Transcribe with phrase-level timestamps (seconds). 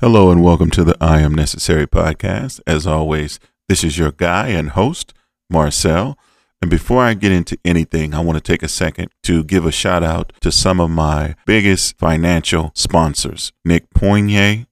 [0.00, 2.58] Hello and welcome to the I Am Necessary podcast.
[2.66, 5.12] As always, this is your guy and host,
[5.50, 6.16] Marcel.
[6.62, 9.70] And before I get into anything, I want to take a second to give a
[9.70, 14.66] shout out to some of my biggest financial sponsors Nick Poinier,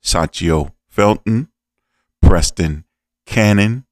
[0.00, 1.48] Satchio Felton,
[2.22, 2.84] Preston
[3.26, 3.84] Cannon,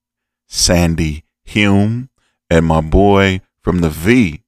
[0.47, 2.11] Sandy Hume,
[2.49, 4.45] and my boy from the V,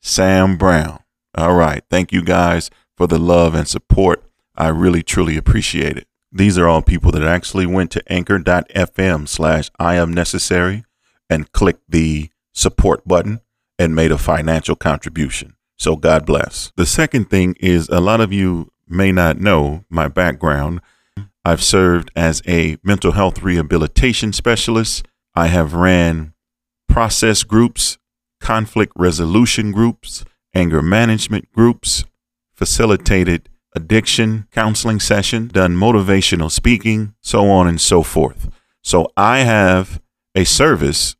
[0.00, 1.00] Sam Brown.
[1.34, 1.84] All right.
[1.90, 4.24] Thank you guys for the love and support.
[4.54, 6.06] I really, truly appreciate it.
[6.30, 10.84] These are all people that actually went to anchor.fm slash I am necessary
[11.28, 13.40] and clicked the support button
[13.78, 15.56] and made a financial contribution.
[15.78, 16.72] So God bless.
[16.76, 20.80] The second thing is a lot of you may not know my background.
[21.44, 25.06] I've served as a mental health rehabilitation specialist.
[25.34, 26.34] I have ran
[26.88, 27.98] process groups,
[28.40, 32.04] conflict resolution groups, anger management groups,
[32.54, 38.50] facilitated addiction counseling session, done motivational speaking, so on and so forth.
[38.82, 40.00] So I have
[40.34, 41.16] a service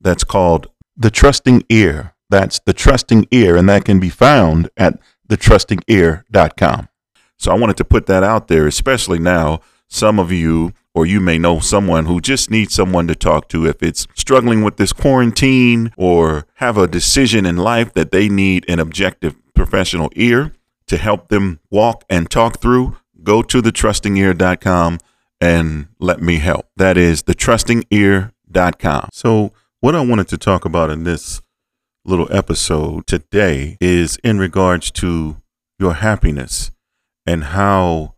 [0.00, 2.14] that's called the Trusting Ear.
[2.30, 6.88] That's the Trusting Ear, and that can be found at thetrustingear.com.
[7.38, 9.60] So I wanted to put that out there, especially now.
[9.90, 13.66] Some of you, or you may know someone who just needs someone to talk to
[13.66, 18.68] if it's struggling with this quarantine or have a decision in life that they need
[18.68, 20.52] an objective professional ear
[20.88, 24.98] to help them walk and talk through, go to thetrustingear.com
[25.40, 26.66] and let me help.
[26.76, 29.08] That is thetrustingear.com.
[29.12, 31.40] So, what I wanted to talk about in this
[32.04, 35.36] little episode today is in regards to
[35.78, 36.72] your happiness
[37.26, 38.14] and how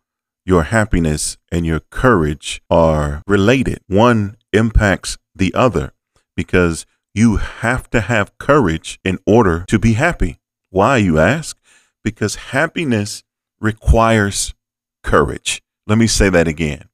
[0.47, 3.81] your happiness and your courage are related.
[3.89, 5.93] One impacts the other
[6.37, 10.39] because you have to have courage in order to be happy.
[10.71, 11.60] Why, you ask?
[12.03, 13.23] Because happiness
[13.61, 14.55] requires
[15.03, 15.63] courage.
[15.87, 16.85] Let me say that again.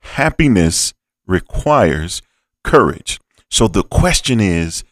[0.00, 0.94] Happiness
[1.26, 2.22] requires
[2.62, 3.20] courage.
[3.50, 4.84] So the question is,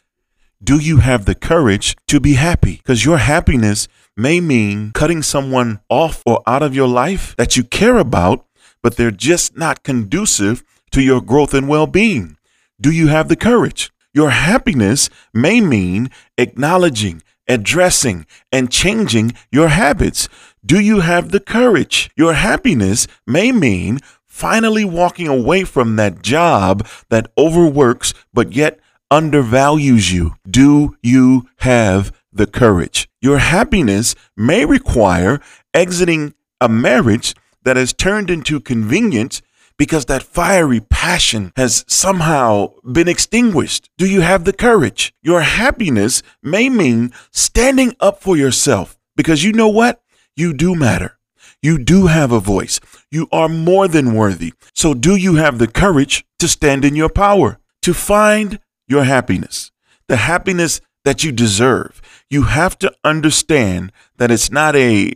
[0.62, 2.76] do you have the courage to be happy?
[2.76, 7.64] Because your happiness may mean cutting someone off or out of your life that you
[7.64, 8.46] care about,
[8.82, 12.36] but they're just not conducive to your growth and well being.
[12.80, 13.90] Do you have the courage?
[14.14, 20.28] Your happiness may mean acknowledging addressing and changing your habits?
[20.64, 22.10] Do you have the courage?
[22.16, 28.80] Your happiness may mean finally walking away from that job that overworks but yet
[29.10, 30.34] undervalues you.
[30.48, 33.08] Do you have the courage?
[33.20, 35.40] Your happiness may require
[35.74, 39.42] exiting a marriage that has turned into convenience
[39.76, 43.90] because that fiery passion has somehow been extinguished?
[43.98, 45.14] Do you have the courage?
[45.22, 50.02] Your happiness may mean standing up for yourself because you know what?
[50.36, 51.18] You do matter.
[51.62, 52.80] You do have a voice.
[53.10, 54.52] You are more than worthy.
[54.74, 58.58] So, do you have the courage to stand in your power, to find
[58.88, 59.70] your happiness,
[60.08, 62.02] the happiness that you deserve?
[62.28, 65.12] You have to understand that it's not a,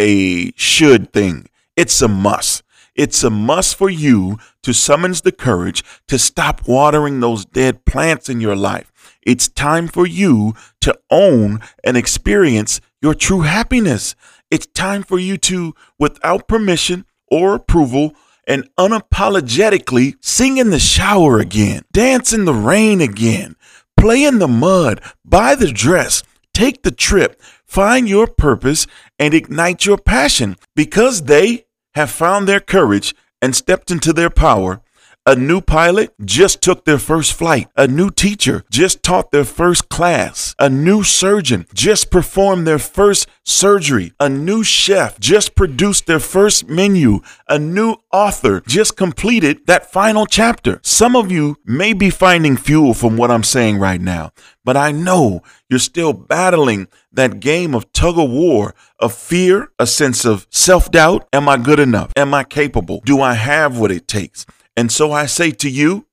[0.00, 2.62] a should thing, it's a must.
[2.94, 8.28] It's a must for you to summons the courage to stop watering those dead plants
[8.28, 8.92] in your life.
[9.22, 14.14] It's time for you to own and experience your true happiness.
[14.50, 18.14] It's time for you to, without permission or approval,
[18.46, 23.56] and unapologetically sing in the shower again, dance in the rain again,
[23.96, 26.22] play in the mud, buy the dress,
[26.52, 28.86] take the trip, find your purpose,
[29.18, 31.64] and ignite your passion because they
[31.94, 34.80] have found their courage and stepped into their power.
[35.24, 37.68] A new pilot just took their first flight.
[37.76, 40.52] A new teacher just taught their first class.
[40.58, 44.12] A new surgeon just performed their first surgery.
[44.18, 47.20] A new chef just produced their first menu.
[47.48, 50.80] A new author just completed that final chapter.
[50.82, 54.32] Some of you may be finding fuel from what I'm saying right now,
[54.64, 59.86] but I know you're still battling that game of tug of war of fear, a
[59.86, 61.28] sense of self doubt.
[61.32, 62.10] Am I good enough?
[62.16, 63.02] Am I capable?
[63.04, 64.46] Do I have what it takes?
[64.76, 66.06] And so I say to you,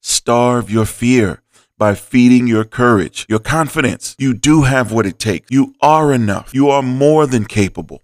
[0.00, 1.42] starve your fear
[1.78, 4.14] by feeding your courage, your confidence.
[4.18, 5.48] You do have what it takes.
[5.50, 6.54] You are enough.
[6.54, 8.02] You are more than capable.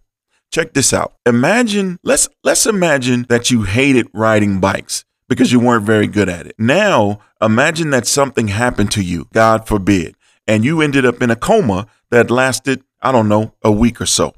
[0.51, 1.15] Check this out.
[1.25, 6.47] Imagine, let's let's imagine that you hated riding bikes because you weren't very good at
[6.47, 6.55] it.
[6.59, 10.15] Now, imagine that something happened to you, God forbid,
[10.47, 14.07] and you ended up in a coma that lasted, I don't know, a week or
[14.07, 14.35] so.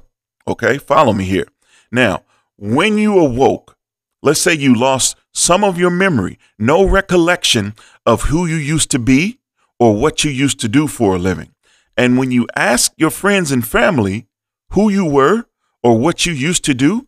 [0.47, 0.77] Okay?
[0.77, 1.47] Follow me here.
[1.91, 2.23] Now,
[2.57, 3.75] when you awoke,
[4.21, 7.73] let's say you lost some of your memory, no recollection
[8.05, 9.37] of who you used to be
[9.77, 11.51] or what you used to do for a living.
[11.97, 14.27] And when you ask your friends and family
[14.71, 15.45] who you were
[15.83, 17.07] or what you used to do,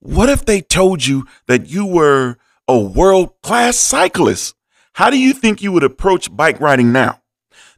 [0.00, 2.36] What if they told you that you were
[2.68, 4.54] a world class cyclist?
[4.94, 7.22] How do you think you would approach bike riding now?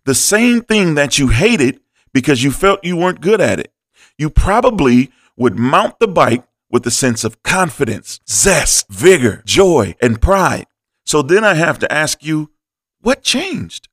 [0.04, 1.80] The same thing that you hated
[2.12, 3.72] because you felt you weren't good at it.
[4.18, 10.20] You probably would mount the bike with a sense of confidence, zest, vigor, joy, and
[10.20, 10.66] pride.
[11.06, 12.50] So then I have to ask you,
[13.00, 13.88] what changed?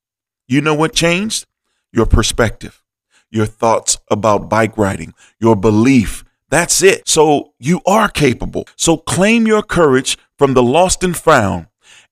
[0.48, 1.46] You know what changed?
[1.92, 2.84] Your perspective,
[3.32, 6.24] your thoughts about bike riding, your belief.
[6.50, 7.08] That's it.
[7.08, 8.68] So you are capable.
[8.76, 11.68] So claim your courage from the lost and found.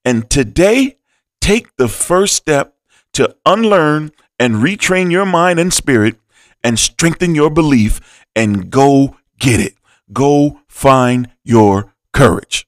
[0.06, 0.98] And today,
[1.42, 2.75] take the first step
[3.13, 6.15] to unlearn and retrain your mind and spirit
[6.63, 9.75] and strengthen your belief and go get it.
[10.13, 12.68] Go find your courage.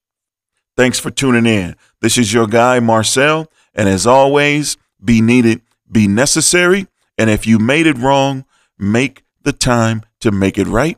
[0.75, 1.75] Thanks for tuning in.
[2.01, 3.49] This is your guy, Marcel.
[3.73, 6.87] And as always, be needed, be necessary.
[7.17, 8.45] And if you made it wrong,
[8.77, 10.97] make the time to make it right.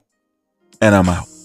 [0.82, 1.37] And I'm out.